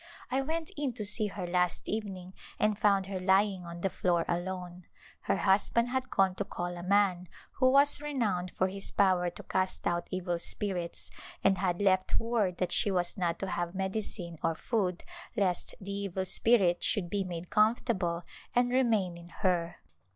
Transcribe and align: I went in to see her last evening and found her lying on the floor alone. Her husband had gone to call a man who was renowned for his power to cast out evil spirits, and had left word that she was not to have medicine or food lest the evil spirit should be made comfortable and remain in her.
I 0.31 0.41
went 0.41 0.71
in 0.75 0.93
to 0.93 1.05
see 1.05 1.27
her 1.27 1.45
last 1.45 1.87
evening 1.87 2.33
and 2.57 2.75
found 2.75 3.05
her 3.05 3.19
lying 3.19 3.65
on 3.67 3.81
the 3.81 3.89
floor 3.91 4.25
alone. 4.27 4.87
Her 5.19 5.35
husband 5.37 5.89
had 5.89 6.09
gone 6.09 6.33
to 6.37 6.43
call 6.43 6.75
a 6.75 6.81
man 6.81 7.27
who 7.59 7.69
was 7.69 8.01
renowned 8.01 8.49
for 8.49 8.67
his 8.67 8.89
power 8.89 9.29
to 9.29 9.43
cast 9.43 9.85
out 9.85 10.07
evil 10.09 10.39
spirits, 10.39 11.11
and 11.43 11.59
had 11.59 11.83
left 11.83 12.17
word 12.19 12.57
that 12.57 12.71
she 12.71 12.89
was 12.89 13.15
not 13.15 13.37
to 13.41 13.47
have 13.49 13.75
medicine 13.75 14.39
or 14.41 14.55
food 14.55 15.03
lest 15.37 15.75
the 15.79 15.93
evil 15.93 16.25
spirit 16.25 16.83
should 16.83 17.07
be 17.07 17.23
made 17.23 17.51
comfortable 17.51 18.23
and 18.55 18.71
remain 18.71 19.19
in 19.19 19.29
her. 19.29 19.75